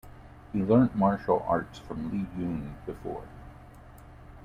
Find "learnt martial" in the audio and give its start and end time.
0.63-1.45